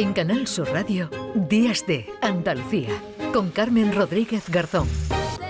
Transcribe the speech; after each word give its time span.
En 0.00 0.14
Canal 0.14 0.46
Sur 0.46 0.72
Radio, 0.72 1.10
Días 1.34 1.84
de 1.86 2.08
Andalucía, 2.22 2.88
con 3.34 3.50
Carmen 3.50 3.94
Rodríguez 3.94 4.48
Garzón. 4.48 4.88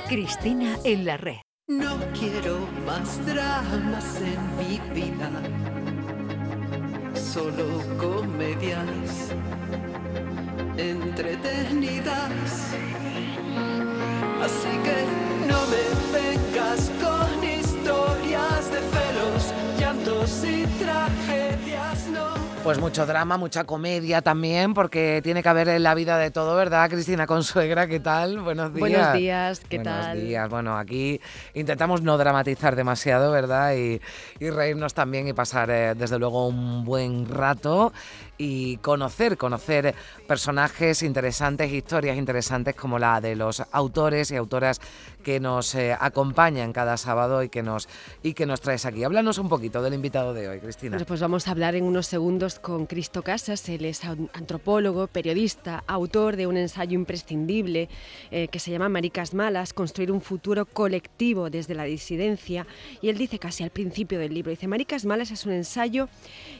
Cristina 0.08 0.76
en 0.82 1.04
la 1.04 1.16
red. 1.16 1.36
No 1.68 1.96
quiero 2.18 2.58
más 2.84 3.24
dramas 3.24 4.20
en 4.20 4.56
mi 4.56 4.80
vida, 4.92 5.30
solo 7.14 7.64
comedias 7.96 9.30
entretenidas. 10.76 12.74
Pues 22.62 22.78
mucho 22.78 23.06
drama, 23.06 23.38
mucha 23.38 23.64
comedia 23.64 24.20
también, 24.20 24.74
porque 24.74 25.20
tiene 25.24 25.42
que 25.42 25.48
haber 25.48 25.68
en 25.70 25.82
la 25.82 25.94
vida 25.94 26.18
de 26.18 26.30
todo, 26.30 26.54
¿verdad, 26.54 26.90
Cristina 26.90 27.26
Consuegra? 27.26 27.86
¿Qué 27.86 28.00
tal? 28.00 28.38
Buenos 28.40 28.74
días. 28.74 28.80
Buenos 28.80 29.12
días, 29.14 29.62
¿qué 29.68 29.78
Buenos 29.78 30.06
tal? 30.06 30.20
días. 30.20 30.48
Bueno, 30.50 30.76
aquí 30.76 31.20
intentamos 31.54 32.02
no 32.02 32.18
dramatizar 32.18 32.76
demasiado, 32.76 33.32
¿verdad? 33.32 33.74
Y, 33.74 34.00
y 34.38 34.50
reírnos 34.50 34.92
también 34.92 35.26
y 35.26 35.32
pasar, 35.32 35.70
eh, 35.70 35.94
desde 35.96 36.18
luego, 36.18 36.46
un 36.48 36.84
buen 36.84 37.26
rato 37.26 37.94
y 38.36 38.76
conocer, 38.78 39.38
conocer 39.38 39.94
personajes 40.28 41.02
interesantes, 41.02 41.72
historias 41.72 42.18
interesantes 42.18 42.74
como 42.74 42.98
la 42.98 43.22
de 43.22 43.36
los 43.36 43.62
autores 43.72 44.30
y 44.30 44.36
autoras 44.36 44.80
que 45.20 45.40
nos 45.40 45.74
eh, 45.74 45.96
acompañan 45.98 46.72
cada 46.72 46.96
sábado 46.96 47.42
y 47.42 47.48
que 47.48 47.62
nos 47.62 47.88
y 48.22 48.34
que 48.34 48.46
nos 48.46 48.60
traes 48.60 48.84
aquí. 48.86 49.04
Háblanos 49.04 49.38
un 49.38 49.48
poquito 49.48 49.82
del 49.82 49.94
invitado 49.94 50.34
de 50.34 50.48
hoy, 50.48 50.60
Cristina. 50.60 50.96
Bueno, 50.96 51.06
pues 51.06 51.20
vamos 51.20 51.48
a 51.48 51.52
hablar 51.52 51.74
en 51.74 51.84
unos 51.84 52.06
segundos 52.06 52.58
con 52.58 52.86
Cristo 52.86 53.22
Casas. 53.22 53.68
Él 53.68 53.84
es 53.84 54.04
an- 54.04 54.30
antropólogo, 54.32 55.06
periodista, 55.06 55.84
autor 55.86 56.36
de 56.36 56.46
un 56.46 56.56
ensayo 56.56 56.94
imprescindible 56.94 57.88
eh, 58.30 58.48
que 58.48 58.58
se 58.58 58.70
llama 58.70 58.88
Maricas 58.88 59.34
Malas, 59.34 59.72
construir 59.72 60.10
un 60.12 60.20
futuro 60.20 60.66
colectivo 60.66 61.50
desde 61.50 61.74
la 61.74 61.84
disidencia. 61.84 62.66
Y 63.00 63.08
él 63.08 63.18
dice 63.18 63.38
casi 63.38 63.62
al 63.62 63.70
principio 63.70 64.18
del 64.18 64.34
libro, 64.34 64.50
dice, 64.50 64.66
Maricas 64.68 65.04
Malas 65.04 65.30
es 65.30 65.46
un 65.46 65.52
ensayo 65.52 66.08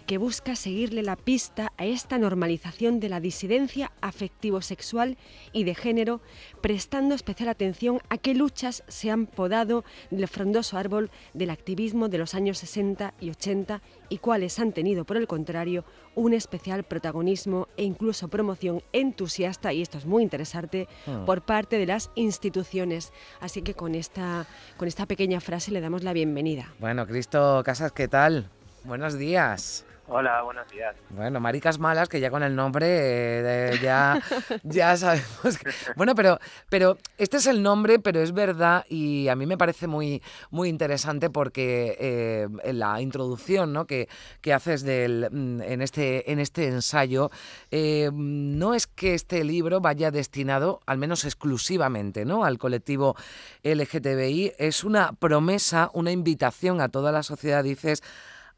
que 0.06 0.18
busca 0.18 0.56
seguirle 0.56 1.02
la 1.02 1.16
pista 1.16 1.72
a 1.76 1.86
esta 1.86 2.18
normalización 2.18 3.00
de 3.00 3.08
la 3.08 3.20
disidencia 3.20 3.92
afectivo-sexual 4.00 5.16
y 5.52 5.64
de 5.64 5.74
género, 5.74 6.20
prestando 6.60 7.14
especial 7.14 7.48
atención 7.48 8.00
a 8.08 8.18
qué 8.18 8.34
luchas 8.50 8.82
se 8.88 9.10
han 9.12 9.26
podado 9.26 9.84
del 10.10 10.26
frondoso 10.26 10.76
árbol 10.76 11.08
del 11.34 11.50
activismo 11.50 12.08
de 12.08 12.18
los 12.18 12.34
años 12.34 12.58
60 12.58 13.14
y 13.20 13.30
80 13.30 13.80
y 14.08 14.18
cuáles 14.18 14.58
han 14.58 14.72
tenido, 14.72 15.04
por 15.04 15.16
el 15.16 15.28
contrario, 15.28 15.84
un 16.16 16.34
especial 16.34 16.82
protagonismo 16.82 17.68
e 17.76 17.84
incluso 17.84 18.26
promoción 18.26 18.82
entusiasta, 18.92 19.72
y 19.72 19.82
esto 19.82 19.98
es 19.98 20.06
muy 20.06 20.24
interesante, 20.24 20.88
Ah. 21.06 21.22
por 21.24 21.42
parte 21.42 21.78
de 21.78 21.86
las 21.86 22.10
instituciones. 22.16 23.12
Así 23.40 23.62
que 23.62 23.74
con 23.74 23.94
esta, 23.94 24.46
con 24.76 24.88
esta 24.88 25.06
pequeña 25.06 25.40
frase 25.40 25.70
le 25.70 25.80
damos 25.80 26.02
la 26.02 26.12
bienvenida. 26.12 26.74
Bueno, 26.80 27.06
Cristo 27.06 27.62
Casas, 27.64 27.92
¿qué 27.92 28.08
tal? 28.08 28.48
Buenos 28.82 29.16
días. 29.16 29.84
Hola, 30.12 30.42
buenos 30.42 30.69
días. 30.69 30.97
Bueno, 31.11 31.39
maricas 31.39 31.78
malas, 31.78 32.08
que 32.08 32.19
ya 32.19 32.33
con 32.33 32.42
el 32.42 32.56
nombre 32.56 32.84
eh, 32.89 33.42
de- 33.42 33.78
ya, 33.78 34.20
ya 34.64 34.97
sabemos 34.97 35.56
que... 35.56 35.70
Bueno, 35.94 36.16
pero, 36.16 36.41
pero 36.69 36.98
este 37.16 37.36
es 37.36 37.47
el 37.47 37.62
nombre, 37.62 38.00
pero 38.00 38.20
es 38.20 38.33
verdad 38.33 38.84
y 38.88 39.28
a 39.28 39.36
mí 39.36 39.47
me 39.47 39.56
parece 39.56 39.86
muy, 39.86 40.20
muy 40.50 40.69
interesante 40.69 41.31
porque 41.31 41.97
eh, 42.00 42.48
en 42.64 42.78
la 42.81 43.00
introducción 43.00 43.72
¿no? 43.72 43.86
que, 43.86 44.08
que 44.41 44.53
haces 44.53 44.83
del, 44.83 45.28
mm, 45.31 45.62
en, 45.62 45.81
este, 45.81 46.33
en 46.33 46.41
este 46.41 46.66
ensayo, 46.66 47.31
eh, 47.70 48.11
no 48.12 48.75
es 48.75 48.88
que 48.88 49.14
este 49.14 49.44
libro 49.44 49.81
vaya 49.81 50.11
destinado, 50.11 50.81
al 50.87 50.99
menos 50.99 51.25
exclusivamente, 51.25 52.25
¿no? 52.25 52.44
al 52.44 52.59
colectivo 52.59 53.15
LGTBI, 53.62 54.54
es 54.59 54.82
una 54.82 55.12
promesa, 55.12 55.88
una 55.94 56.10
invitación 56.10 56.81
a 56.81 56.88
toda 56.88 57.12
la 57.12 57.22
sociedad, 57.22 57.62
dices, 57.62 58.03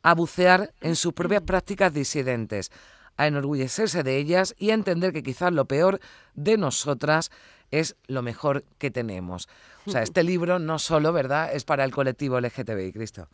a 0.02 0.14
bucear 0.14 0.70
en 0.80 0.96
sus 0.96 1.12
propias 1.12 1.42
prácticas 1.42 1.92
disidentes, 1.94 2.70
a 3.16 3.26
enorgullecerse 3.26 4.02
de 4.02 4.16
ellas 4.16 4.54
y 4.58 4.70
a 4.70 4.74
entender 4.74 5.12
que 5.12 5.22
quizás 5.22 5.52
lo 5.52 5.66
peor 5.66 6.00
de 6.34 6.56
nosotras 6.56 7.30
es 7.70 7.96
lo 8.06 8.22
mejor 8.22 8.64
que 8.78 8.90
tenemos. 8.90 9.48
O 9.86 9.90
sea, 9.90 10.02
este 10.02 10.22
libro 10.22 10.58
no 10.58 10.78
solo, 10.78 11.12
¿verdad?, 11.12 11.54
es 11.54 11.64
para 11.64 11.84
el 11.84 11.90
colectivo 11.90 12.38
LGTBI, 12.38 12.92
Cristo. 12.92 13.28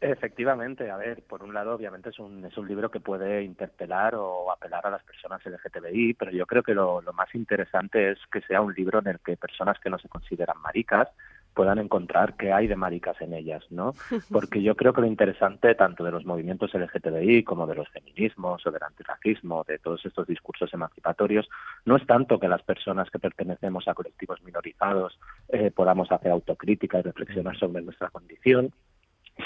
Efectivamente, 0.00 0.90
a 0.90 0.96
ver, 0.96 1.22
por 1.22 1.42
un 1.42 1.52
lado, 1.52 1.74
obviamente 1.74 2.08
es 2.08 2.18
un, 2.18 2.42
es 2.46 2.56
un 2.56 2.66
libro 2.66 2.90
que 2.90 3.00
puede 3.00 3.42
interpelar 3.42 4.14
o 4.14 4.50
apelar 4.50 4.86
a 4.86 4.90
las 4.90 5.04
personas 5.04 5.44
LGTBI, 5.44 6.14
pero 6.14 6.30
yo 6.30 6.46
creo 6.46 6.62
que 6.62 6.72
lo, 6.72 7.02
lo 7.02 7.12
más 7.12 7.34
interesante 7.34 8.12
es 8.12 8.18
que 8.32 8.40
sea 8.40 8.62
un 8.62 8.72
libro 8.72 9.00
en 9.00 9.08
el 9.08 9.20
que 9.20 9.36
personas 9.36 9.78
que 9.78 9.90
no 9.90 9.98
se 9.98 10.08
consideran 10.08 10.56
maricas 10.62 11.08
puedan 11.54 11.78
encontrar 11.78 12.36
qué 12.36 12.52
hay 12.52 12.66
de 12.66 12.76
maricas 12.76 13.20
en 13.20 13.34
ellas, 13.34 13.64
¿no? 13.70 13.94
Porque 14.32 14.62
yo 14.62 14.76
creo 14.76 14.92
que 14.92 15.00
lo 15.00 15.06
interesante 15.06 15.74
tanto 15.74 16.04
de 16.04 16.10
los 16.10 16.24
movimientos 16.24 16.72
LGTBI 16.74 17.44
como 17.44 17.66
de 17.66 17.74
los 17.74 17.88
feminismos 17.88 18.66
o 18.66 18.70
del 18.70 18.82
antirracismo, 18.82 19.64
de 19.66 19.78
todos 19.78 20.04
estos 20.06 20.26
discursos 20.26 20.72
emancipatorios, 20.72 21.48
no 21.84 21.96
es 21.96 22.06
tanto 22.06 22.38
que 22.38 22.48
las 22.48 22.62
personas 22.62 23.10
que 23.10 23.18
pertenecemos 23.18 23.88
a 23.88 23.94
colectivos 23.94 24.42
minorizados 24.42 25.18
eh, 25.48 25.70
podamos 25.70 26.10
hacer 26.12 26.30
autocrítica 26.32 26.98
y 26.98 27.02
reflexionar 27.02 27.56
sobre 27.56 27.82
nuestra 27.82 28.08
condición, 28.10 28.72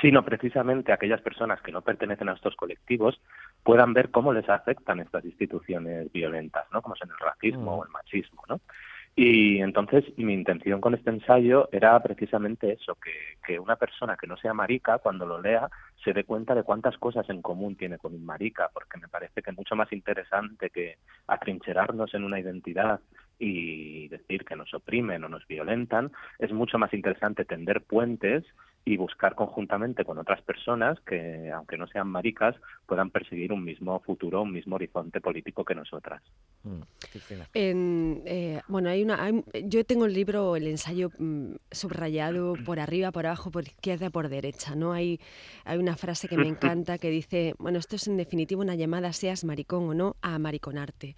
sino 0.02 0.24
precisamente 0.24 0.92
aquellas 0.92 1.20
personas 1.20 1.60
que 1.62 1.70
no 1.72 1.82
pertenecen 1.82 2.28
a 2.28 2.32
estos 2.32 2.56
colectivos 2.56 3.20
puedan 3.62 3.92
ver 3.94 4.10
cómo 4.10 4.32
les 4.32 4.48
afectan 4.48 5.00
estas 5.00 5.24
instituciones 5.24 6.10
violentas, 6.12 6.64
¿no? 6.72 6.82
Como 6.82 6.96
son 6.96 7.10
el 7.10 7.18
racismo 7.18 7.76
Mm. 7.76 7.78
o 7.78 7.84
el 7.84 7.90
machismo, 7.90 8.42
¿no? 8.48 8.60
Y 9.16 9.60
entonces 9.60 10.04
mi 10.16 10.34
intención 10.34 10.80
con 10.80 10.94
este 10.94 11.10
ensayo 11.10 11.68
era 11.70 12.00
precisamente 12.02 12.72
eso, 12.72 12.96
que, 12.96 13.12
que 13.46 13.60
una 13.60 13.76
persona 13.76 14.16
que 14.16 14.26
no 14.26 14.36
sea 14.36 14.54
marica, 14.54 14.98
cuando 14.98 15.24
lo 15.24 15.40
lea, 15.40 15.68
se 16.02 16.12
dé 16.12 16.24
cuenta 16.24 16.54
de 16.54 16.64
cuántas 16.64 16.98
cosas 16.98 17.28
en 17.30 17.40
común 17.40 17.76
tiene 17.76 17.98
con 17.98 18.12
un 18.12 18.26
marica, 18.26 18.70
porque 18.74 18.98
me 18.98 19.06
parece 19.06 19.40
que 19.40 19.50
es 19.50 19.56
mucho 19.56 19.76
más 19.76 19.92
interesante 19.92 20.70
que 20.70 20.96
atrincherarnos 21.28 22.12
en 22.14 22.24
una 22.24 22.40
identidad 22.40 23.00
y 23.38 24.08
decir 24.08 24.44
que 24.44 24.56
nos 24.56 24.72
oprimen 24.74 25.24
o 25.24 25.28
nos 25.28 25.46
violentan, 25.46 26.12
es 26.38 26.52
mucho 26.52 26.78
más 26.78 26.92
interesante 26.94 27.44
tender 27.44 27.82
puentes 27.82 28.44
y 28.86 28.98
buscar 28.98 29.34
conjuntamente 29.34 30.04
con 30.04 30.18
otras 30.18 30.42
personas 30.42 31.00
que, 31.00 31.50
aunque 31.50 31.78
no 31.78 31.86
sean 31.86 32.06
maricas, 32.06 32.54
puedan 32.86 33.08
perseguir 33.08 33.50
un 33.50 33.64
mismo 33.64 33.98
futuro, 34.00 34.42
un 34.42 34.52
mismo 34.52 34.74
horizonte 34.76 35.22
político 35.22 35.64
que 35.64 35.74
nosotras. 35.74 36.22
Mm. 36.64 36.80
En, 37.54 38.22
eh, 38.26 38.60
bueno, 38.68 38.90
hay 38.90 39.02
una, 39.02 39.24
hay- 39.24 39.42
yo 39.64 39.84
tengo 39.84 40.04
el 40.04 40.12
libro, 40.12 40.54
el 40.56 40.66
ensayo 40.66 41.10
mm, 41.18 41.54
subrayado 41.70 42.54
por 42.66 42.78
arriba, 42.78 43.10
por 43.10 43.24
abajo, 43.26 43.50
por 43.50 43.62
izquierda, 43.62 44.10
por 44.10 44.28
derecha. 44.28 44.74
¿no? 44.74 44.92
Hay, 44.92 45.18
hay 45.64 45.78
una 45.78 45.96
frase 45.96 46.28
que 46.28 46.36
me 46.36 46.48
encanta 46.48 46.98
que 46.98 47.08
dice, 47.08 47.54
bueno, 47.58 47.78
esto 47.78 47.96
es 47.96 48.06
en 48.06 48.18
definitiva 48.18 48.60
una 48.60 48.74
llamada, 48.74 49.14
seas 49.14 49.44
maricón 49.44 49.88
o 49.88 49.94
no, 49.94 50.16
a 50.20 50.38
mariconarte. 50.38 51.16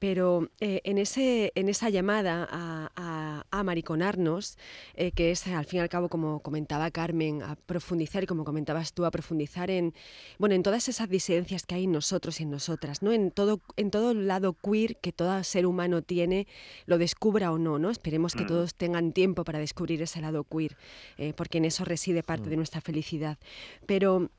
Pero 0.00 0.48
eh, 0.60 0.80
en, 0.84 0.98
ese, 0.98 1.45
en 1.54 1.68
esa 1.68 1.88
llamada 1.90 2.48
a, 2.50 2.90
a- 2.96 3.44
a 3.50 3.62
mariconarnos, 3.62 4.58
eh, 4.94 5.12
que 5.12 5.30
es 5.30 5.46
al 5.46 5.64
fin 5.64 5.78
y 5.78 5.80
al 5.82 5.88
cabo, 5.88 6.08
como 6.08 6.40
comentaba 6.40 6.90
Carmen, 6.90 7.42
a 7.42 7.56
profundizar 7.56 8.22
y 8.22 8.26
como 8.26 8.44
comentabas 8.44 8.92
tú, 8.92 9.04
a 9.04 9.10
profundizar 9.10 9.70
en, 9.70 9.94
bueno, 10.38 10.54
en 10.54 10.62
todas 10.62 10.88
esas 10.88 11.08
disidencias 11.08 11.66
que 11.66 11.74
hay 11.76 11.84
en 11.84 11.92
nosotros 11.92 12.40
y 12.40 12.42
en 12.44 12.50
nosotras, 12.50 13.02
¿no? 13.02 13.12
En 13.12 13.30
todo, 13.30 13.60
en 13.76 13.90
todo 13.90 14.14
lado 14.14 14.54
queer 14.54 14.96
que 14.96 15.12
todo 15.12 15.42
ser 15.44 15.66
humano 15.66 16.02
tiene, 16.02 16.46
lo 16.86 16.98
descubra 16.98 17.52
o 17.52 17.58
no, 17.58 17.78
¿no? 17.78 17.90
Esperemos 17.90 18.34
que 18.34 18.44
Mm. 18.44 18.48
todos 18.48 18.74
tengan 18.74 19.12
tiempo 19.12 19.44
para 19.44 19.58
descubrir 19.58 20.00
ese 20.02 20.20
lado 20.20 20.44
queer, 20.44 20.76
eh, 21.18 21.32
porque 21.36 21.58
en 21.58 21.64
eso 21.66 21.84
reside 21.84 22.22
parte 22.22 22.46
Mm. 22.46 22.50
de 22.50 22.56
nuestra 22.56 22.80
felicidad. 22.80 23.38
Pero 23.86 24.30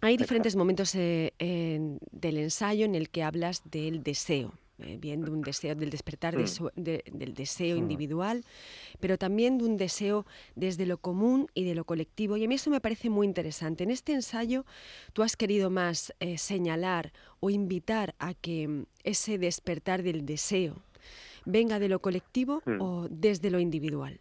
hay 0.00 0.16
diferentes 0.16 0.56
momentos 0.56 0.94
eh, 0.94 1.32
en- 1.38 1.98
del 2.10 2.36
ensayo 2.38 2.84
en 2.84 2.94
el 2.94 3.08
que 3.10 3.22
hablas 3.22 3.62
del 3.70 4.02
deseo. 4.02 4.52
Eh, 4.78 4.96
bien 4.98 5.22
de 5.22 5.30
un 5.30 5.42
deseo 5.42 5.74
del 5.74 5.90
despertar 5.90 6.36
de 6.36 6.44
Mm. 6.44 6.46
su- 6.48 6.70
de- 6.76 7.04
del 7.12 7.34
deseo 7.34 7.76
Mm. 7.76 7.78
individual, 7.78 8.44
pero 9.00 9.18
también 9.18 9.58
de 9.58 9.64
un 9.64 9.76
deseo 9.76 10.26
desde 10.56 10.86
lo 10.86 10.98
común 10.98 11.46
y 11.54 11.64
de 11.64 11.74
lo 11.74 11.84
colectivo. 11.84 12.36
Y 12.36 12.44
a 12.44 12.48
mí 12.48 12.54
eso 12.56 12.70
me 12.70 12.80
parece 12.80 13.10
muy 13.10 13.26
interesante. 13.26 13.84
En 13.84 13.90
este 13.90 14.12
ensayo 14.12 14.64
tú 15.12 15.22
has 15.22 15.36
querido 15.36 15.70
más 15.70 16.12
eh, 16.20 16.38
señalar 16.38 17.12
o 17.40 17.50
invitar 17.50 18.14
a 18.18 18.34
que 18.34 18.66
mm, 18.68 18.86
ese 19.04 19.38
despertar 19.38 20.02
del 20.02 20.24
deseo 20.26 20.82
venga 21.44 21.78
de 21.78 21.88
lo 21.88 22.00
colectivo 22.00 22.62
o 22.78 23.08
desde 23.10 23.50
lo 23.50 23.58
individual. 23.58 24.20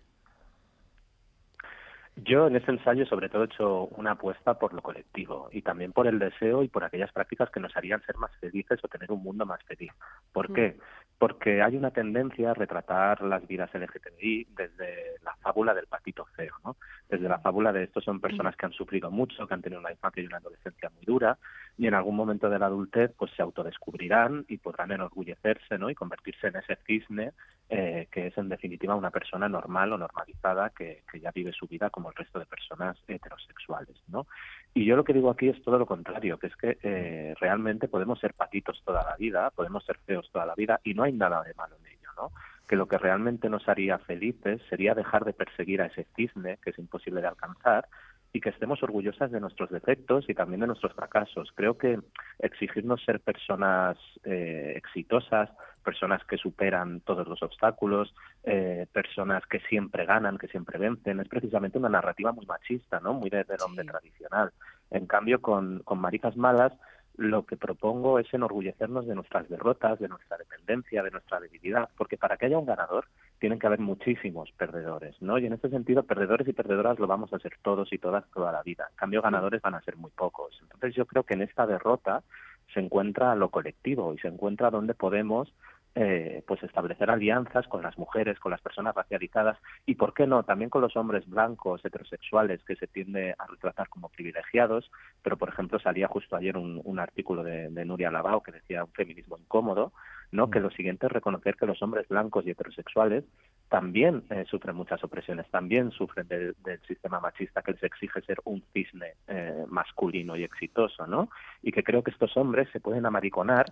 Yo 2.24 2.46
en 2.46 2.56
este 2.56 2.72
ensayo 2.72 3.04
sobre 3.08 3.30
todo 3.30 3.44
he 3.44 3.46
hecho 3.46 3.86
una 3.98 4.12
apuesta 4.12 4.54
por 4.54 4.74
lo 4.74 4.82
colectivo 4.84 5.50
y 5.52 5.64
también 5.64 5.92
por 5.92 6.06
el 6.06 6.20
deseo 6.20 6.62
y 6.62 6.68
por 6.68 6.84
aquellas 6.84 7.12
prácticas 7.12 7.50
que 7.50 7.60
nos 7.60 7.76
harían 7.76 8.04
ser 8.04 8.16
más 8.18 8.32
felices 8.40 8.80
o 8.84 8.88
tener 8.88 9.12
un 9.12 9.24
mundo 9.24 9.44
más 9.44 9.64
feliz. 9.64 9.92
¿Por 10.32 10.54
qué? 10.54 10.78
Porque 11.18 11.64
hay 11.64 11.76
una 11.76 11.90
tendencia 11.90 12.52
a 12.52 12.54
retratar 12.54 13.24
las 13.24 13.48
vidas 13.48 13.74
LGTBI 13.74 14.50
desde 14.56 15.18
la 15.24 15.36
fábula 15.38 15.74
del 15.74 15.88
patito 15.88 16.26
feo, 16.36 16.54
¿no? 16.64 16.76
Desde 17.10 17.28
la 17.28 17.40
fábula 17.40 17.74
de 17.74 17.86
estos 17.86 18.04
son 18.04 18.20
personas 18.20 18.56
que 18.56 18.68
han 18.68 18.74
sufrido 18.74 19.10
mucho, 19.10 19.48
que 19.48 19.54
han 19.56 19.62
tenido 19.64 19.80
una 19.80 19.92
infancia 19.92 20.22
y 20.22 20.28
una 20.28 20.38
adolescencia 20.38 20.92
muy 20.92 21.06
dura 21.06 21.40
y 21.78 21.88
en 21.88 21.96
algún 21.96 22.16
momento 22.16 22.50
de 22.52 22.60
la 22.60 22.68
adultez 22.68 23.12
pues 23.18 23.32
se 23.36 23.42
autodescubrirán 23.42 24.46
y 24.48 24.58
podrán 24.58 24.92
enorgullecerse, 24.92 25.80
¿no? 25.80 25.90
Y 25.90 25.96
convertirse 25.96 26.48
en 26.48 26.58
ese 26.58 26.76
cisne 26.86 27.32
eh, 27.70 28.08
que 28.12 28.28
es 28.28 28.38
en 28.38 28.50
definitiva 28.50 28.96
una 28.96 29.10
persona 29.10 29.50
normal 29.50 29.94
o 29.94 29.98
normalizada 29.98 30.70
que, 30.70 31.04
que 31.12 31.20
ya 31.20 31.32
vive 31.32 31.52
su 31.54 31.68
vida 31.68 31.90
como 31.90 32.11
el 32.12 32.16
resto 32.16 32.40
de 32.40 32.46
personas 32.46 32.98
heterosexuales, 33.08 33.98
¿no? 34.08 34.28
Y 34.74 34.86
yo 34.86 34.96
lo 34.96 35.04
que 35.04 35.14
digo 35.14 35.30
aquí 35.30 35.50
es 35.50 35.62
todo 35.64 35.78
lo 35.78 35.86
contrario, 35.86 36.38
que 36.38 36.48
es 36.48 36.56
que 36.56 36.78
eh, 36.84 37.34
realmente 37.40 37.88
podemos 37.88 38.20
ser 38.20 38.34
patitos 38.34 38.82
toda 38.86 39.04
la 39.04 39.16
vida, 39.18 39.50
podemos 39.52 39.84
ser 39.86 39.98
feos 40.06 40.30
toda 40.32 40.46
la 40.46 40.56
vida 40.56 40.80
y 40.84 40.94
no 40.94 41.04
hay 41.04 41.14
nada 41.14 41.44
de 41.44 41.54
malo 41.56 41.76
en 41.80 41.88
ello, 41.88 42.10
¿no? 42.16 42.32
Que 42.68 42.76
lo 42.76 42.88
que 42.88 42.98
realmente 42.98 43.50
nos 43.50 43.68
haría 43.68 43.98
felices 44.00 44.62
sería 44.70 44.96
dejar 44.96 45.26
de 45.26 45.34
perseguir 45.34 45.82
a 45.82 45.88
ese 45.88 46.08
cisne 46.16 46.58
que 46.64 46.70
es 46.70 46.80
imposible 46.80 47.22
de 47.22 47.28
alcanzar 47.28 47.88
y 48.34 48.40
que 48.40 48.50
estemos 48.50 48.82
orgullosas 48.82 49.32
de 49.32 49.42
nuestros 49.42 49.70
defectos 49.70 50.30
y 50.30 50.34
también 50.34 50.62
de 50.62 50.68
nuestros 50.68 50.94
fracasos. 50.94 51.52
Creo 51.56 51.78
que 51.78 52.00
exigirnos 52.40 53.04
ser 53.04 53.20
personas 53.20 53.98
eh, 54.24 54.74
exitosas, 54.78 55.50
personas 55.82 56.24
que 56.26 56.38
superan 56.38 57.02
todos 57.02 57.28
los 57.28 57.42
obstáculos, 57.44 58.14
eh, 58.44 58.88
personas 58.92 59.46
que 59.48 59.60
siempre 59.62 60.06
ganan, 60.06 60.38
que 60.38 60.48
siempre 60.48 60.78
vencen, 60.78 61.20
es 61.20 61.28
precisamente 61.28 61.78
una 61.78 61.90
narrativa 61.90 62.32
muy 62.32 62.46
machista, 62.46 63.00
¿no? 63.00 63.14
Muy 63.14 63.30
de, 63.30 63.44
del 63.44 63.62
hombre 63.66 63.84
tradicional. 63.86 64.52
En 64.90 65.06
cambio, 65.06 65.42
con, 65.42 65.80
con 65.80 66.00
Maricas 66.00 66.38
Malas, 66.38 66.74
lo 67.18 67.46
que 67.46 67.58
propongo 67.58 68.20
es 68.20 68.34
enorgullecernos 68.34 69.06
de 69.06 69.16
nuestras 69.16 69.48
derrotas, 69.50 70.00
de 70.00 70.08
nuestra 70.08 70.38
dependencia, 70.38 71.04
de 71.04 71.12
nuestra 71.12 71.40
debilidad, 71.40 71.90
porque 71.98 72.18
para 72.18 72.38
que 72.38 72.46
haya 72.46 72.58
un 72.58 72.66
ganador 72.66 73.06
tienen 73.40 73.60
que 73.60 73.68
haber 73.68 73.80
muchísimos 73.80 74.52
perdedores, 74.52 75.20
¿no? 75.22 75.38
Y 75.38 75.46
en 75.46 75.54
este 75.54 75.70
sentido, 75.70 76.04
perdedores 76.04 76.48
y 76.48 76.54
perdedoras 76.54 77.00
lo 77.00 77.08
vamos 77.08 77.34
a 77.34 77.40
ser 77.40 77.54
todos 77.62 77.92
y 77.92 77.98
todas 77.98 78.24
toda 78.32 78.52
la 78.52 78.64
vida. 78.64 78.88
En 78.90 78.96
cambio, 78.96 79.22
ganadores 79.22 79.62
van 79.62 79.76
a 79.76 79.82
ser 79.82 79.98
muy 79.98 80.12
pocos. 80.12 80.58
Entonces, 80.62 80.96
yo 80.96 81.06
creo 81.06 81.24
que 81.24 81.34
en 81.34 81.42
esta 81.42 81.66
derrota 81.66 82.24
se 82.74 82.80
encuentra 82.80 83.36
lo 83.36 83.50
colectivo 83.50 84.14
y 84.14 84.20
se 84.20 84.28
encuentra 84.28 84.70
donde 84.70 84.94
podemos 84.94 85.54
eh, 85.94 86.42
pues 86.48 86.64
establecer 86.64 87.10
alianzas 87.10 87.68
con 87.68 87.82
las 87.82 87.98
mujeres, 87.98 88.40
con 88.40 88.52
las 88.52 88.62
personas 88.62 88.96
racializadas 88.96 89.58
y, 89.86 89.96
¿por 89.96 90.14
qué 90.14 90.26
no?, 90.26 90.44
también 90.44 90.70
con 90.70 90.82
los 90.82 90.96
hombres 90.96 91.28
blancos, 91.30 91.84
heterosexuales, 91.84 92.64
que 92.64 92.78
se 92.78 92.88
tiende 92.88 93.36
a 93.38 93.46
retratar 93.46 93.90
como 93.90 94.08
privilegiados, 94.08 94.90
pero, 95.22 95.36
por 95.38 95.50
ejemplo, 95.50 95.80
salía 95.80 96.08
justo 96.08 96.38
ayer 96.38 96.56
un, 96.56 96.80
un 96.86 97.00
artículo 97.00 97.44
de, 97.44 97.68
de, 97.70 97.84
Nuria 97.84 98.10
Labao 98.10 98.42
que 98.42 98.54
decía 98.54 98.86
un 98.86 98.94
feminismo 98.94 99.38
incómodo, 99.38 99.92
¿no?, 100.32 100.50
que 100.50 100.62
lo 100.62 100.72
siguiente 100.72 101.08
es 101.08 101.12
reconocer 101.12 101.58
que 101.58 101.66
los 101.66 101.82
hombres 101.82 102.08
blancos 102.08 102.48
y 102.48 102.52
heterosexuales 102.52 103.26
también 103.72 104.26
eh, 104.30 104.44
sufren 104.50 104.76
muchas 104.76 105.02
opresiones, 105.02 105.50
también 105.50 105.92
sufren 105.92 106.28
del, 106.28 106.56
sistema 106.86 107.22
machista 107.22 107.62
que 107.62 107.72
les 107.72 107.84
exige 107.84 108.22
ser 108.22 108.38
un 108.44 108.62
cisne 108.74 109.14
eh, 109.30 109.64
masculino 109.70 110.36
y 110.36 110.44
exitoso, 110.44 111.08
¿no? 111.08 111.30
Y 111.64 111.72
que 111.72 111.82
creo 111.82 112.04
que 112.04 112.12
estos 112.12 112.36
hombres 112.36 112.68
se 112.74 112.82
pueden 112.82 113.06
amariconar 113.06 113.68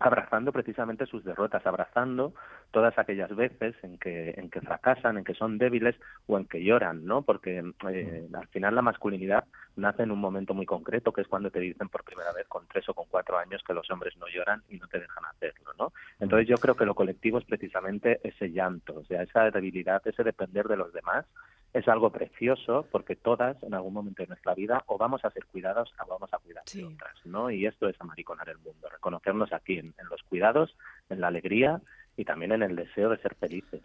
abrazando 0.00 0.50
precisamente 0.50 1.06
sus 1.06 1.22
derrotas, 1.24 1.64
abrazando 1.66 2.32
todas 2.70 2.98
aquellas 2.98 3.34
veces 3.36 3.76
en 3.82 3.98
que, 3.98 4.30
en 4.30 4.48
que 4.50 4.62
fracasan, 4.62 5.18
en 5.18 5.24
que 5.24 5.34
son 5.34 5.58
débiles 5.58 5.94
o 6.26 6.38
en 6.38 6.46
que 6.46 6.64
lloran, 6.64 7.04
¿no? 7.04 7.22
Porque 7.22 7.58
eh, 7.58 8.28
al 8.32 8.48
final 8.48 8.74
la 8.74 8.82
masculinidad 8.82 9.44
nace 9.76 10.02
en 10.02 10.10
un 10.10 10.18
momento 10.18 10.54
muy 10.54 10.64
concreto, 10.64 11.12
que 11.12 11.20
es 11.20 11.28
cuando 11.28 11.50
te 11.50 11.60
dicen 11.60 11.90
por 11.90 12.02
primera 12.02 12.32
vez 12.32 12.48
con 12.48 12.66
tres 12.66 12.88
o 12.88 12.94
con 12.94 13.06
cuatro 13.10 13.38
años 13.38 13.62
que 13.66 13.74
los 13.74 13.90
hombres 13.90 14.16
no 14.16 14.26
lloran 14.26 14.62
y 14.70 14.78
no 14.78 14.88
te 14.88 15.00
dejan 15.00 15.24
hacerlo, 15.26 15.72
¿no? 15.78 15.92
Entonces 16.18 16.48
yo 16.48 16.56
creo 16.56 16.74
que 16.74 16.86
lo 16.86 16.94
colectivo 16.94 17.38
es 17.38 17.44
precisamente 17.44 18.20
ese 18.24 18.50
llanto, 18.50 19.00
o 19.00 19.04
sea, 19.04 19.22
esa 19.22 19.50
debilidad, 19.50 20.00
ese 20.06 20.24
depender 20.24 20.66
de 20.66 20.78
los 20.78 20.92
demás, 20.94 21.26
es 21.72 21.86
algo 21.88 22.10
precioso 22.10 22.86
porque 22.90 23.16
todas 23.16 23.62
en 23.62 23.74
algún 23.74 23.94
momento 23.94 24.22
de 24.22 24.28
nuestra 24.28 24.54
vida 24.54 24.82
o 24.86 24.98
vamos 24.98 25.24
a 25.24 25.30
ser 25.30 25.46
cuidadas 25.46 25.88
o 26.04 26.08
vamos 26.08 26.32
a 26.32 26.38
cuidar 26.38 26.64
sí. 26.66 26.78
de 26.78 26.86
otras, 26.86 27.14
¿no? 27.24 27.50
Y 27.50 27.66
esto 27.66 27.88
es 27.88 27.96
amariconar 28.00 28.48
el 28.48 28.58
mundo, 28.58 28.88
reconocernos 28.88 29.52
aquí 29.52 29.78
en, 29.78 29.94
en, 29.98 30.08
los 30.08 30.22
cuidados, 30.24 30.76
en 31.08 31.20
la 31.20 31.28
alegría 31.28 31.80
y 32.16 32.24
también 32.24 32.52
en 32.52 32.62
el 32.62 32.76
deseo 32.76 33.08
de 33.10 33.18
ser 33.18 33.34
felices. 33.36 33.82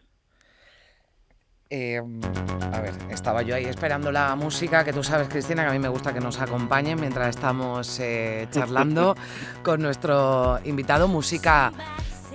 Eh, 1.70 2.00
a 2.00 2.82
ver, 2.82 2.94
estaba 3.10 3.42
yo 3.42 3.56
ahí 3.56 3.66
esperando 3.66 4.12
la 4.12 4.36
música, 4.36 4.84
que 4.84 4.94
tú 4.94 5.04
sabes, 5.04 5.28
Cristina, 5.28 5.64
que 5.64 5.70
a 5.70 5.74
mí 5.74 5.80
me 5.80 5.88
gusta 5.88 6.14
que 6.14 6.20
nos 6.20 6.40
acompañen 6.40 7.00
mientras 7.00 7.30
estamos 7.30 8.00
eh, 8.00 8.48
charlando 8.52 9.16
con 9.64 9.82
nuestro 9.82 10.60
invitado, 10.64 11.08
música 11.08 11.72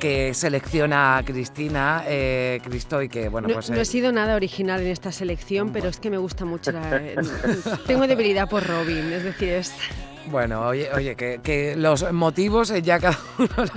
que 0.01 0.35
selecciona 0.35 1.23
Cristina, 1.25 2.03
eh, 2.07 2.61
Cristo, 2.65 3.03
y 3.03 3.09
que, 3.09 3.29
bueno, 3.29 3.47
no, 3.47 3.55
pues... 3.55 3.71
No 3.71 3.77
he 3.81 3.85
sido 3.85 4.11
nada 4.11 4.35
original 4.35 4.81
en 4.81 4.89
esta 4.89 5.13
selección, 5.13 5.71
pero 5.73 5.89
es 5.89 6.01
que 6.01 6.11
me 6.11 6.19
gusta 6.19 6.45
mucho 6.45 6.73
la... 6.73 7.01
Tengo 7.87 8.07
debilidad 8.09 8.49
por 8.49 8.67
Robin, 8.67 9.13
es 9.13 9.23
decir, 9.23 9.51
es... 9.51 9.73
Bueno, 10.31 10.69
oye, 10.69 10.89
oye 10.95 11.17
que, 11.17 11.41
que, 11.43 11.75
los 11.77 12.13
motivos 12.13 12.73
ya 12.83 13.01
cada 13.01 13.19
uno 13.39 13.49
los, 13.57 13.71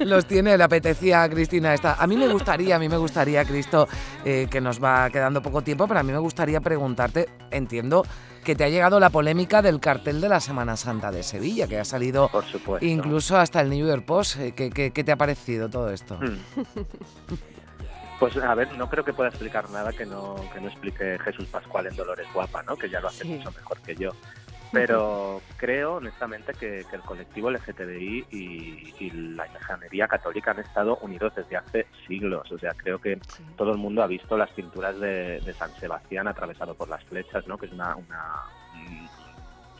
los, 0.00 0.26
tiene, 0.26 0.58
le 0.58 0.64
apetecía 0.64 1.22
a 1.22 1.28
Cristina 1.28 1.72
esta. 1.72 1.94
A 1.94 2.06
mí 2.06 2.16
me 2.16 2.26
gustaría, 2.26 2.76
a 2.76 2.78
mí 2.78 2.88
me 2.88 2.96
gustaría, 2.96 3.44
Cristo, 3.44 3.88
eh, 4.24 4.48
que 4.50 4.60
nos 4.60 4.82
va 4.82 5.08
quedando 5.10 5.40
poco 5.40 5.62
tiempo, 5.62 5.86
pero 5.86 6.00
a 6.00 6.02
mí 6.02 6.12
me 6.12 6.18
gustaría 6.18 6.60
preguntarte, 6.60 7.28
entiendo 7.50 8.04
que 8.44 8.56
te 8.56 8.64
ha 8.64 8.68
llegado 8.68 8.98
la 8.98 9.10
polémica 9.10 9.62
del 9.62 9.80
cartel 9.80 10.20
de 10.20 10.28
la 10.28 10.40
Semana 10.40 10.76
Santa 10.76 11.12
de 11.12 11.22
Sevilla, 11.22 11.68
que 11.68 11.78
ha 11.78 11.84
salido 11.84 12.30
incluso 12.80 13.36
hasta 13.36 13.60
el 13.60 13.70
New 13.70 13.86
York 13.86 14.04
Post. 14.04 14.38
¿Qué, 14.56 14.70
qué, 14.70 14.90
qué 14.90 15.04
te 15.04 15.12
ha 15.12 15.16
parecido 15.16 15.68
todo 15.68 15.90
esto? 15.90 16.16
Hmm. 16.16 16.38
Pues 18.20 18.36
a 18.36 18.54
ver, 18.54 18.76
no 18.76 18.90
creo 18.90 19.02
que 19.02 19.14
pueda 19.14 19.30
explicar 19.30 19.70
nada 19.70 19.94
que 19.94 20.04
no, 20.04 20.36
que 20.52 20.60
no 20.60 20.68
explique 20.68 21.18
Jesús 21.24 21.46
Pascual 21.46 21.86
en 21.86 21.96
Dolores 21.96 22.26
Guapa, 22.34 22.62
¿no? 22.64 22.76
Que 22.76 22.90
ya 22.90 23.00
lo 23.00 23.08
hace 23.08 23.22
sí. 23.22 23.28
mucho 23.28 23.50
mejor 23.50 23.78
que 23.80 23.96
yo. 23.96 24.10
Pero 24.72 25.42
creo 25.56 25.94
honestamente 25.94 26.54
que, 26.54 26.84
que 26.88 26.96
el 26.96 27.02
colectivo 27.02 27.50
LGTBI 27.50 28.26
y, 28.30 28.94
y, 29.00 29.10
la 29.10 29.46
imaginería 29.46 30.06
católica 30.06 30.52
han 30.52 30.60
estado 30.60 30.96
unidos 30.98 31.34
desde 31.34 31.56
hace 31.56 31.86
siglos. 32.06 32.50
O 32.52 32.58
sea, 32.58 32.72
creo 32.74 33.00
que 33.00 33.18
sí. 33.28 33.44
todo 33.56 33.72
el 33.72 33.78
mundo 33.78 34.02
ha 34.02 34.06
visto 34.06 34.36
las 34.36 34.50
pinturas 34.50 34.98
de, 35.00 35.40
de, 35.40 35.54
San 35.54 35.74
Sebastián 35.80 36.28
atravesado 36.28 36.74
por 36.74 36.88
las 36.88 37.02
flechas, 37.04 37.46
¿no? 37.48 37.58
Que 37.58 37.66
es 37.66 37.72
una, 37.72 37.96
una 37.96 38.44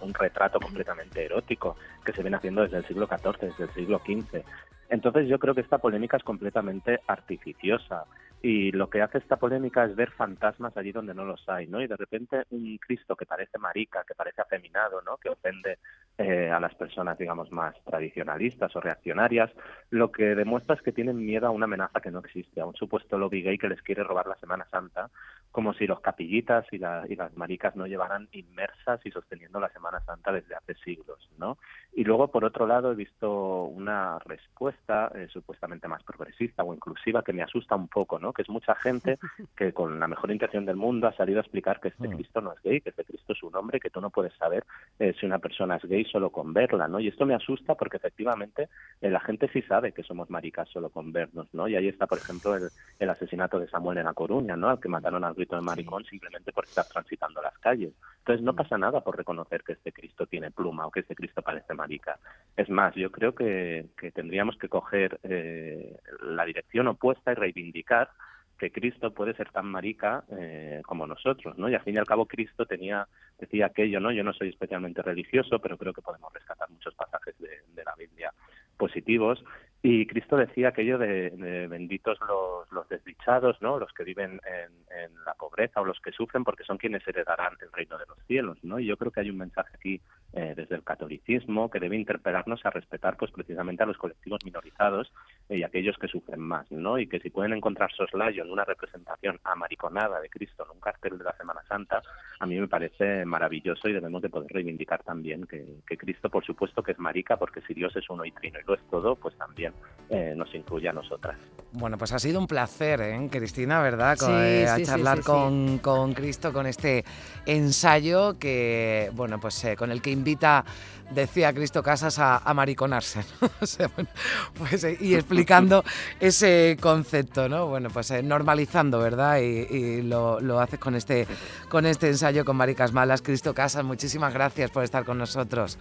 un 0.01 0.15
retrato 0.15 0.59
completamente 0.59 1.25
erótico 1.25 1.77
que 2.05 2.13
se 2.13 2.23
viene 2.23 2.37
haciendo 2.37 2.63
desde 2.63 2.79
el 2.79 2.87
siglo 2.87 3.07
XIV, 3.07 3.39
desde 3.41 3.65
el 3.65 3.71
siglo 3.71 3.99
XV. 3.99 4.43
Entonces 4.89 5.29
yo 5.29 5.39
creo 5.39 5.55
que 5.55 5.61
esta 5.61 5.79
polémica 5.79 6.17
es 6.17 6.25
completamente 6.25 7.01
artificiosa 7.07 8.05
y 8.43 8.73
lo 8.73 8.89
que 8.89 9.03
hace 9.03 9.19
esta 9.19 9.37
polémica 9.37 9.85
es 9.85 9.95
ver 9.95 10.11
fantasmas 10.13 10.77
allí 10.77 10.93
donde 10.93 11.15
no 11.15 11.25
los 11.25 11.47
hay, 11.49 11.67
¿no? 11.67 11.83
Y 11.83 11.87
de 11.87 11.97
repente 11.97 12.45
un 12.51 12.79
Cristo 12.79 13.15
que 13.15 13.27
parece 13.27 13.59
marica, 13.59 14.03
que 14.07 14.15
parece 14.15 14.41
afeminado, 14.41 15.03
¿no? 15.03 15.19
Que 15.19 15.29
ofende 15.29 15.79
eh, 16.17 16.51
a 16.51 16.59
las 16.59 16.75
personas, 16.75 17.19
digamos, 17.19 17.53
más 17.53 17.75
tradicionalistas 17.85 18.75
o 18.77 18.81
reaccionarias, 18.81 19.51
lo 19.91 20.11
que 20.11 20.35
demuestra 20.35 20.75
es 20.75 20.83
que 20.83 20.93
tienen 20.93 21.25
miedo 21.25 21.47
a 21.47 21.51
una 21.51 21.65
amenaza 21.65 22.01
que 22.01 22.11
no 22.11 22.21
existe, 22.21 22.61
a 22.61 22.67
un 22.67 22.75
supuesto 22.75 23.19
lobby 23.19 23.43
gay 23.43 23.59
que 23.59 23.69
les 23.69 23.83
quiere 23.83 24.05
robar 24.05 24.27
la 24.27 24.37
Semana 24.37 24.67
Santa, 24.71 25.11
como 25.53 25.75
si 25.75 25.87
los 25.87 26.01
capillitas 26.01 26.65
y, 26.71 26.79
la, 26.79 27.05
y 27.09 27.17
las 27.17 27.37
maricas 27.37 27.75
no 27.75 27.87
llevaran 27.87 28.29
inmersas 28.33 29.05
y 29.05 29.11
sosteniendo 29.11 29.59
la 29.59 29.69
Semana 29.71 30.01
Santa 30.01 30.33
desde 30.33 30.55
hace 30.55 30.75
siglos, 30.75 31.29
¿no? 31.39 31.59
Y 31.93 32.05
luego, 32.05 32.29
por 32.29 32.45
otro 32.45 32.67
lado, 32.67 32.93
he 32.93 32.95
visto 32.95 33.65
una 33.65 34.19
respuesta 34.21 35.11
eh, 35.15 35.27
supuestamente 35.33 35.89
más 35.89 36.05
progresista 36.05 36.63
o 36.63 36.73
inclusiva 36.73 37.25
que 37.25 37.33
me 37.33 37.43
asusta 37.43 37.75
un 37.75 37.89
poco, 37.89 38.19
¿no? 38.19 38.33
Que 38.33 38.43
es 38.43 38.49
mucha 38.49 38.77
gente 38.77 39.19
que 39.57 39.73
con 39.73 39.99
la 39.99 40.07
mejor 40.07 40.31
intención 40.31 40.65
del 40.65 40.77
mundo 40.77 41.09
ha 41.09 41.17
salido 41.17 41.39
a 41.39 41.43
explicar 41.43 41.81
que 41.81 41.89
este 41.89 42.09
Cristo 42.09 42.41
no 42.41 42.53
es 42.53 42.63
gay, 42.63 42.81
que 42.81 42.91
este 42.91 43.05
Cristo 43.05 43.33
es 43.33 43.43
un 43.43 43.57
hombre, 43.57 43.81
que 43.81 43.91
tú 43.91 44.01
no 44.01 44.11
puedes 44.11 44.35
saber 44.35 44.65
eh, 45.01 45.15
si 45.19 45.25
una 45.25 45.39
persona 45.39 45.77
es 45.77 45.85
gay 45.85 46.05
solo 46.05 46.31
con 46.31 46.53
verla, 46.53 46.87
¿no? 46.87 47.01
Y 47.01 47.09
esto 47.09 47.25
me 47.25 47.35
asusta 47.35 47.75
porque 47.75 47.97
efectivamente 47.97 48.69
eh, 49.01 49.09
la 49.09 49.21
gente 49.21 49.49
sí 49.51 49.63
sabe 49.63 49.93
que 49.93 50.03
somos 50.03 50.29
maricas 50.29 50.69
solo 50.69 50.91
con 50.91 51.11
vernos, 51.11 51.49
¿no? 51.55 51.67
Y 51.69 51.75
ahí 51.75 51.89
está, 51.89 52.07
por 52.07 52.19
ejemplo, 52.19 52.55
el, 52.55 52.69
el 52.99 53.09
asesinato 53.09 53.59
de 53.59 53.67
Samuel 53.69 53.97
en 53.97 54.05
La 54.05 54.13
Coruña, 54.13 54.57
¿no? 54.57 54.69
Al 54.69 54.79
que 54.79 54.91
mataron 54.91 55.25
al 55.25 55.33
grito 55.33 55.57
de 55.57 55.63
maricón 55.63 56.05
sí. 56.05 56.11
simplemente 56.11 56.53
por 56.53 56.65
estar 56.65 56.85
transitando 56.85 57.41
las 57.41 57.57
calles. 57.61 57.95
Entonces 58.19 58.45
no 58.45 58.55
pasa 58.55 58.77
nada 58.77 59.01
por 59.01 59.17
reconocer 59.17 59.63
que 59.63 59.73
este 59.73 59.91
Cristo 59.91 60.27
tiene 60.27 60.51
pluma 60.51 60.87
o 60.87 60.91
que 60.91 61.01
este 61.01 61.15
Cristo 61.15 61.41
parece 61.41 61.73
marica. 61.73 62.19
Es 62.55 62.69
más, 62.69 62.95
yo 62.95 63.11
creo 63.11 63.35
que, 63.35 63.87
que 63.97 64.13
tendríamos 64.13 64.59
que 64.59 64.69
coger 64.69 65.19
eh, 65.23 65.97
la 66.21 66.45
dirección 66.45 66.89
opuesta 66.89 67.33
y 67.33 67.37
reivindicar 67.37 68.11
que 68.61 68.71
Cristo 68.71 69.11
puede 69.15 69.33
ser 69.33 69.51
tan 69.51 69.65
marica 69.65 70.23
eh, 70.33 70.83
como 70.85 71.07
nosotros, 71.07 71.57
¿no? 71.57 71.71
Y 71.71 71.75
al 71.75 71.81
fin 71.81 71.95
y 71.95 71.99
al 71.99 72.05
cabo 72.05 72.27
Cristo 72.27 72.67
tenía 72.67 73.09
decía 73.39 73.67
aquello, 73.67 74.01
¿no? 74.01 74.13
Yo 74.13 74.23
no 74.23 74.35
soy 74.35 74.51
especialmente 74.51 75.01
religioso, 75.01 75.59
pero 75.61 75.79
creo 75.79 75.95
que 75.95 76.03
podemos 76.03 76.31
rescatar 76.31 76.69
muchos 76.69 76.95
pasajes 76.95 77.35
de, 77.39 77.83
la 77.83 77.95
Biblia 77.97 78.31
positivos 78.77 79.43
Y 79.83 80.07
Cristo 80.07 80.37
decía 80.37 80.69
aquello 80.69 80.99
de, 80.99 81.67
benditos 81.69 82.19
los, 82.21 82.71
los, 82.71 82.87
desdichados, 82.91 83.57
¿no? 83.63 83.79
Los 83.79 83.91
que 83.95 84.05
viven 84.05 84.39
en, 84.45 85.25
la 85.25 85.33
pobreza 85.33 85.81
o 85.81 85.85
los 85.87 85.99
que 86.01 86.13
sufren, 86.13 86.45
porque 86.45 86.65
son 86.65 86.77
quienes 86.77 87.07
heredarán 87.09 87.55
el 87.63 87.73
reino 87.73 87.97
de 87.97 88.05
los 88.07 88.19
cielos, 88.27 88.59
¿no? 88.63 88.79
Y 88.79 88.85
yo 88.85 88.99
creo 88.99 89.11
que 89.11 89.21
hay 89.21 89.31
un 89.31 89.39
mensaje 89.39 89.71
aquí 89.75 90.03
eh, 90.33 90.55
desde 90.57 90.77
el 90.77 90.85
catolicismo 90.85 91.71
que 91.71 91.81
debe 91.81 91.97
interpelarnos 91.97 92.65
a 92.65 92.71
respetar, 92.71 93.17
pues 93.17 93.31
precisamente 93.33 93.83
a 93.83 93.87
los 93.87 93.99
colectivos 93.99 94.45
minorizados 94.45 95.13
y 95.49 95.63
aquellos 95.63 95.97
que 95.99 96.09
sufren 96.09 96.41
más, 96.41 96.71
¿no? 96.71 96.99
Y 96.99 97.09
que 97.09 97.19
si 97.21 97.31
pueden 97.31 97.53
encontrar 97.53 97.91
soslayo 97.93 98.45
en 98.45 98.51
una 98.51 98.65
representación 98.65 99.41
amariconada 99.45 100.21
de 100.21 100.29
Cristo 100.29 100.65
en 100.65 100.77
un 100.77 100.81
cartel 100.81 101.19
de 101.19 101.25
la 101.25 101.37
Semana 101.37 101.63
Santa, 101.69 102.03
a 102.39 102.47
mí 102.47 102.59
me 102.59 102.69
parece 102.69 103.25
maravilloso 103.25 103.89
y 103.89 103.93
debemos 103.93 104.23
de 104.23 104.29
poder 104.29 104.53
reivindicar 104.53 105.03
también 105.03 105.47
que, 105.47 105.81
que 105.87 105.97
Cristo, 105.97 106.31
por 106.31 106.45
supuesto, 106.45 106.83
que 106.83 106.93
es 106.93 106.99
marica, 106.99 107.37
porque 107.37 107.61
si 107.63 107.75
Dios 107.75 107.95
es 107.97 108.09
uno 108.09 108.25
y 108.25 108.33
trino 108.33 108.59
y 108.61 108.67
lo 108.67 108.75
es 108.75 108.83
todo, 108.91 109.17
pues 109.17 109.37
también 109.37 109.73
eh, 110.09 110.35
nos 110.37 110.55
incluye 110.55 110.89
a 110.89 110.93
nosotras. 110.93 111.37
Bueno, 111.73 111.99
pues 111.99 112.13
ha 112.13 112.19
sido 112.19 112.41
un 112.41 112.47
placer, 112.49 113.01
¿eh, 113.01 113.29
Cristina, 113.31 113.81
¿verdad? 113.81 114.19
Eh, 114.29 114.67
a 114.67 114.83
charlar 114.83 115.23
con, 115.23 115.79
con, 115.79 116.15
Cristo, 116.15 116.53
con 116.53 116.67
este 116.67 117.05
ensayo 117.47 118.39
que, 118.39 119.11
bueno, 119.15 119.39
pues 119.39 119.65
eh, 119.65 119.77
con 119.77 119.93
el 119.93 120.03
que 120.03 120.11
invita, 120.21 120.65
decía 121.11 121.53
Cristo 121.53 121.83
Casas, 121.83 122.19
a, 122.19 122.55
mariconarse, 122.55 123.25
pues, 124.59 124.87
y 125.01 125.15
explicando 125.15 125.83
ese 126.21 126.77
concepto, 126.81 127.49
¿no? 127.49 127.67
Bueno, 127.67 127.89
pues 127.91 128.13
normalizando, 128.23 128.99
¿verdad? 128.99 129.39
Y, 129.39 130.03
lo, 130.03 130.41
lo, 130.41 130.61
haces 130.61 130.79
con 130.79 130.95
este, 130.95 131.27
con 131.69 131.87
este 131.87 132.09
ensayo 132.09 132.45
con 132.45 132.57
Maricas 132.57 132.93
Malas. 132.93 133.23
Cristo 133.23 133.55
Casas, 133.55 133.85
muchísimas 133.85 134.33
gracias 134.33 134.71
por 134.71 134.85
estar 134.85 135.05
con 135.05 135.19
nosotros. 135.19 135.79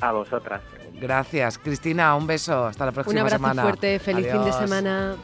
A 0.00 0.12
vosotras. 0.12 0.62
Gracias. 1.00 1.58
Cristina, 1.58 2.14
un 2.14 2.26
beso. 2.26 2.66
Hasta 2.66 2.86
la 2.86 2.92
próxima 2.92 3.28
semana. 3.28 3.38
Un 3.38 3.58
abrazo 3.58 3.68
fuerte. 3.68 3.98
Feliz 3.98 4.30
fin 4.30 4.44
de 4.44 4.52
semana. 4.52 5.16